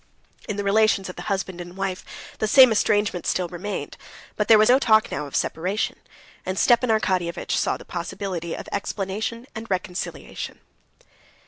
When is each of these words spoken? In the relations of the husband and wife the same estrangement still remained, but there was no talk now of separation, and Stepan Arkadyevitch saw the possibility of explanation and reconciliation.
In 0.49 0.57
the 0.57 0.63
relations 0.63 1.09
of 1.09 1.15
the 1.15 1.21
husband 1.29 1.61
and 1.61 1.77
wife 1.77 2.03
the 2.39 2.47
same 2.47 2.71
estrangement 2.71 3.27
still 3.27 3.47
remained, 3.47 3.97
but 4.35 4.47
there 4.47 4.57
was 4.57 4.67
no 4.69 4.79
talk 4.79 5.11
now 5.11 5.27
of 5.27 5.35
separation, 5.35 5.95
and 6.43 6.57
Stepan 6.57 6.89
Arkadyevitch 6.89 7.51
saw 7.55 7.77
the 7.77 7.85
possibility 7.85 8.55
of 8.55 8.67
explanation 8.71 9.45
and 9.53 9.69
reconciliation. 9.69 10.59